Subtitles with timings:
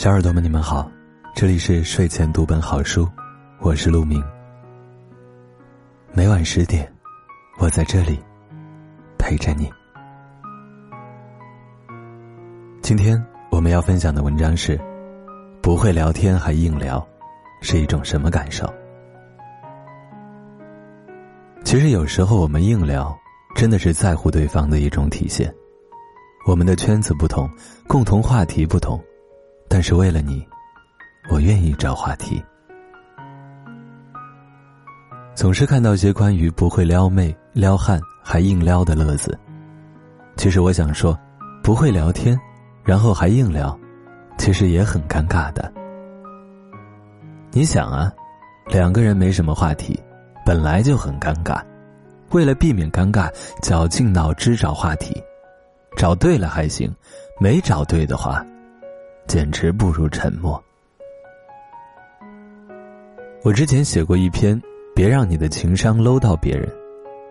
[0.00, 0.90] 小耳朵们，你们好，
[1.34, 3.06] 这里是睡前读本好书，
[3.58, 4.24] 我是陆明。
[6.14, 6.90] 每晚十点，
[7.58, 8.18] 我在这里
[9.18, 9.70] 陪着你。
[12.80, 14.80] 今天我们要分享的文章是：
[15.60, 17.06] 不会聊天还硬聊，
[17.60, 18.66] 是一种什么感受？
[21.62, 23.14] 其实有时候我们硬聊，
[23.54, 25.54] 真的是在乎对方的一种体现。
[26.46, 27.46] 我们的圈子不同，
[27.86, 28.98] 共同话题不同。
[29.72, 30.44] 但是为了你，
[31.30, 32.42] 我愿意找话题。
[35.32, 39.38] 总是看到些关于不会撩妹、撩汉还硬撩的乐子。
[40.36, 41.16] 其实我想说，
[41.62, 42.36] 不会聊天，
[42.82, 43.78] 然后还硬撩，
[44.38, 45.72] 其实也很尴尬的。
[47.52, 48.12] 你想啊，
[48.66, 49.98] 两个人没什么话题，
[50.44, 51.62] 本来就很尴尬，
[52.32, 53.30] 为了避免尴尬，
[53.62, 55.22] 绞尽脑汁找话题，
[55.96, 56.92] 找对了还行，
[57.38, 58.44] 没找对的话。
[59.30, 60.60] 简直不如沉默。
[63.44, 64.60] 我之前写过一篇，
[64.92, 66.68] 别让你的情商搂到别人，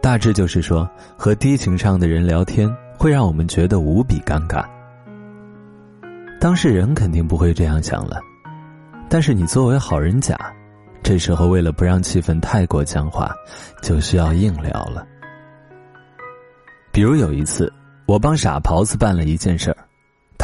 [0.01, 4.65] 大致就是说，和低情商的人聊天会让我们觉得无比尴尬。
[6.39, 8.21] 当事人肯定不会这样想了，
[9.09, 10.37] 但是你作为好人甲，
[11.03, 13.35] 这时候为了不让气氛太过僵化，
[13.83, 15.05] 就需要硬聊了。
[16.93, 17.69] 比如有一次，
[18.05, 19.78] 我帮傻狍子办了一件事儿。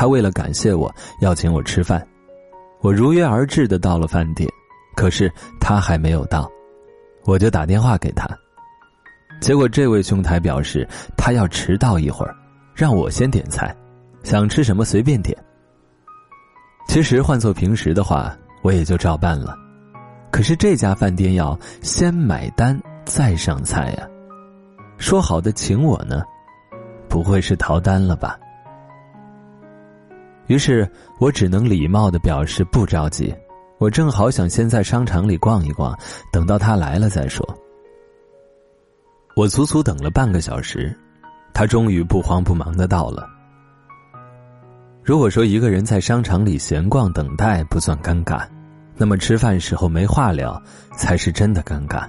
[0.06, 2.08] 他为了感谢我，要请我吃饭，
[2.82, 4.48] 我如约而至的到了饭店，
[4.96, 6.48] 可是他还没有到，
[7.24, 8.28] 我就打电话给他，
[9.42, 12.36] 结果这位兄台表示他要迟到一会儿，
[12.76, 13.76] 让我先点菜，
[14.22, 15.36] 想吃什么随便点。
[16.88, 19.58] 其实换做平时的话，我也就照办了，
[20.30, 24.08] 可是这家饭店要先买单再上菜呀，
[25.00, 26.22] 说好的请我呢，
[27.10, 28.38] 不会是逃单了吧？
[30.48, 30.90] 于是
[31.20, 33.34] 我只能礼貌的表示不着急，
[33.78, 35.98] 我正好想先在商场里逛一逛，
[36.32, 37.48] 等到他来了再说。
[39.36, 40.98] 我足足等了半个小时，
[41.54, 43.28] 他终于不慌不忙的到了。
[45.04, 48.48] 如果说一个人在商场里闲逛等待不算尴尬，
[48.96, 50.62] 那么吃饭时候没话聊
[50.96, 52.08] 才是真的尴尬。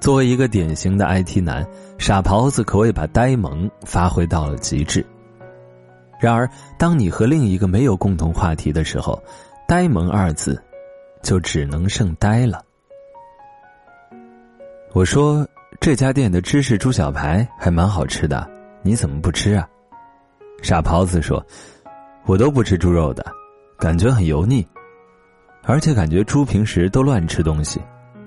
[0.00, 1.66] 作为一个典型的 IT 男，
[1.98, 5.04] 傻狍子可谓把呆萌发挥到了极致。
[6.20, 9.20] 然而，当你和另一个没有共同话题的时候
[9.66, 10.62] ，“呆萌”二字，
[11.22, 12.62] 就只能剩呆了。
[14.92, 15.48] 我说
[15.80, 18.46] 这家店的芝士猪小排还蛮好吃的，
[18.82, 19.66] 你怎么不吃啊？
[20.62, 21.42] 傻狍子说
[22.26, 23.24] ：“我都不吃猪肉的，
[23.78, 24.66] 感觉很油腻，
[25.62, 27.80] 而且感觉猪平时都乱吃东西，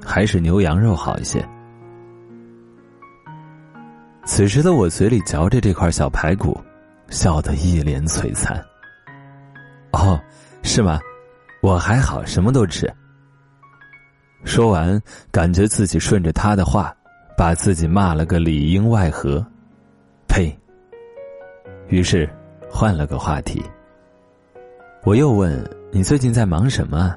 [0.03, 1.47] 还是牛羊肉好一些。”
[4.25, 6.59] 此时的我嘴里嚼着这块小排骨。
[7.09, 8.63] 笑得一脸璀璨。
[9.91, 10.19] 哦，
[10.63, 10.99] 是吗？
[11.61, 12.91] 我还好，什么都吃。
[14.43, 14.99] 说完，
[15.31, 16.93] 感觉自己顺着他的话，
[17.37, 19.45] 把自己骂了个里应外合。
[20.27, 20.53] 呸！
[21.87, 22.29] 于是
[22.69, 23.63] 换了个话题。
[25.03, 27.15] 我又问你最近在忙什么？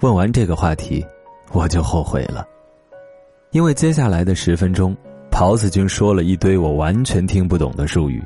[0.00, 1.04] 问完这个话题，
[1.52, 2.46] 我就后悔了，
[3.50, 4.94] 因为接下来的十分钟，
[5.30, 8.22] 袍子君说了一堆我完全听不懂的术语。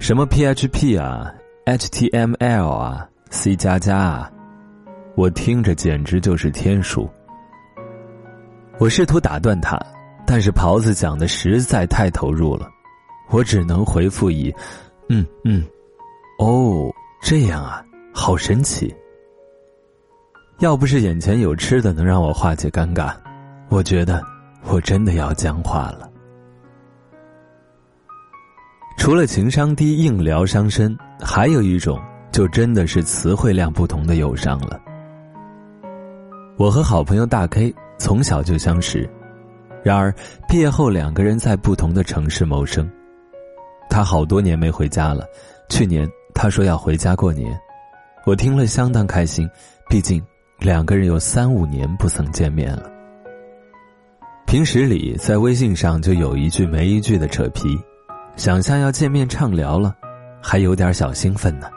[0.00, 1.30] 什么 PHP 啊
[1.66, 4.32] ，HTML 啊，C 加加啊，
[5.14, 7.08] 我听着简直就是天书。
[8.78, 9.78] 我试图打断他，
[10.26, 12.66] 但是袍子讲的实在太投入了，
[13.28, 14.52] 我只能回复以
[15.10, 15.62] “嗯嗯，
[16.38, 16.90] 哦，
[17.20, 17.84] 这样啊，
[18.14, 18.92] 好神奇。”
[20.60, 23.14] 要不是眼前有吃的能让我化解尴尬，
[23.68, 24.24] 我觉得
[24.64, 26.09] 我真的要僵化了。
[29.00, 31.98] 除了情商低硬聊伤身，还有一种
[32.30, 34.78] 就真的是词汇量不同的友商了。
[36.58, 39.08] 我和好朋友大 K 从小就相识，
[39.82, 40.14] 然而
[40.46, 42.86] 毕业后两个人在不同的城市谋生。
[43.88, 45.24] 他好多年没回家了，
[45.70, 47.58] 去年他说要回家过年，
[48.26, 49.48] 我听了相当开心，
[49.88, 50.22] 毕竟
[50.58, 52.82] 两个人有三五年不曾见面了。
[54.46, 57.80] 平时里在微信上就有一句没一句的扯皮。
[58.36, 59.94] 想象要见面畅聊了，
[60.40, 61.68] 还有点小兴奋呢。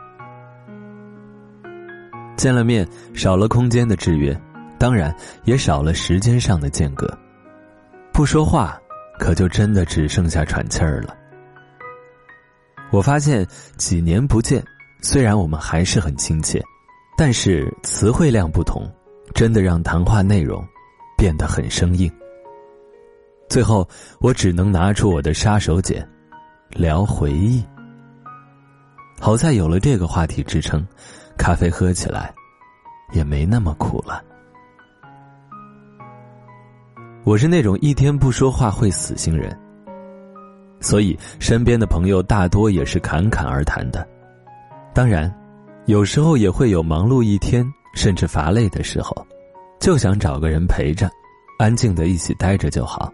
[2.38, 4.40] 见了面，少了空间的制约，
[4.78, 5.14] 当然
[5.44, 7.08] 也少了时间上的间隔。
[8.12, 8.80] 不说话，
[9.20, 11.16] 可就真的只剩下喘气儿了。
[12.92, 13.46] 我发现
[13.78, 14.64] 几年不见，
[15.02, 16.64] 虽然我们还是很亲切，
[17.18, 18.90] 但是词汇量不同，
[19.34, 20.64] 真的让谈话内容
[21.18, 22.12] 变得很生硬。
[23.50, 23.88] 最后，
[24.20, 26.04] 我只能拿出我的杀手锏。
[26.76, 27.64] 聊回忆，
[29.20, 30.84] 好在有了这个话题支撑，
[31.38, 32.34] 咖啡喝起来
[33.12, 34.24] 也没那么苦了。
[37.24, 39.56] 我是那种一天不说话会死星人，
[40.80, 44.08] 所以身边的朋友大多也是侃侃而谈的。
[44.96, 45.32] 当然，
[45.86, 49.16] 有时候也会有忙碌一天甚至乏累的时候，
[49.80, 51.08] 就想找个人陪着，
[51.60, 53.14] 安静的一起待着就好。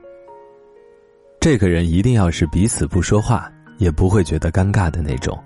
[1.39, 5.41] 这个人一定要是彼此不说话也不会觉得尴尬的那种。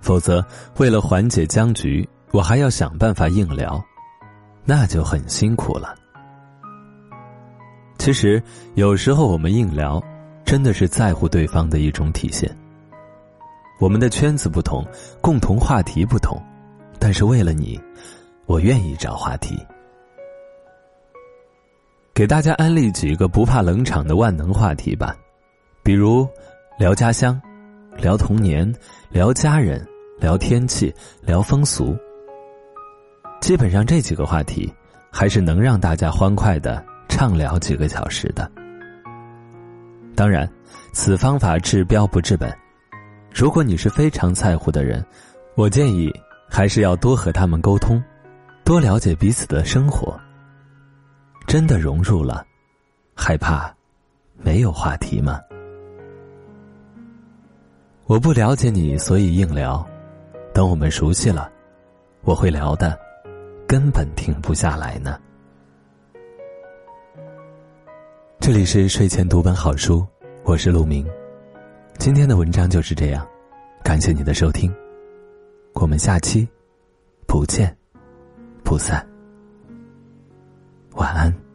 [0.00, 0.44] 否则，
[0.76, 3.82] 为了缓解僵局，我还要想办法硬聊，
[4.66, 5.94] 那就很辛苦了。
[7.98, 8.42] 其实，
[8.74, 10.02] 有时候我们硬聊，
[10.44, 12.54] 真的是在乎对方的一种体现。
[13.80, 14.86] 我们的圈子不同，
[15.22, 16.38] 共同话题不同，
[16.98, 17.80] 但是为了你，
[18.44, 19.58] 我愿意找话题。
[22.18, 25.14] 给大家安利几个不怕冷场的万能话题吧，
[25.84, 26.28] 比如
[26.76, 27.40] 聊家乡。
[27.96, 28.74] 聊童年，
[29.08, 29.86] 聊家人，
[30.18, 30.92] 聊天气，
[31.22, 31.96] 聊风俗。
[33.40, 34.68] 基本上这几个话题，
[35.12, 38.50] 还是能让大家欢快的畅聊几个小时的。
[40.16, 40.50] 当然，
[40.92, 42.52] 此方法治标不治本。
[43.32, 45.06] 如果你是非常在乎的人，
[45.54, 46.12] 我建议
[46.50, 48.02] 还是要多和他们沟通，
[48.64, 50.20] 多了解彼此的生活。
[51.48, 52.46] 真的融入了，
[53.14, 53.74] 害怕
[54.36, 55.40] 没有话题吗？
[58.04, 59.82] 我不了解你，所以硬聊。
[60.52, 61.50] 等我们熟悉了，
[62.20, 63.00] 我会聊的，
[63.66, 65.18] 根本停不下来呢。
[68.40, 70.06] 这里是睡前读本好书，
[70.44, 71.08] 我是陆明。
[71.96, 73.26] 今天的文章就是这样，
[73.82, 74.70] 感谢你的收听，
[75.72, 76.46] 我们下期
[77.26, 77.74] 不见
[78.62, 79.07] 不散。
[80.98, 81.47] 晚安。